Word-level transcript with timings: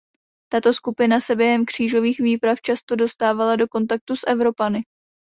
Tato 0.51 0.73
skupina 0.73 1.19
se 1.19 1.35
během 1.35 1.65
křížových 1.65 2.19
výprav 2.19 2.61
často 2.61 2.95
dostávala 2.95 3.55
do 3.55 3.67
kontaktu 3.67 4.15
s 4.15 4.27
Evropany. 4.27 4.83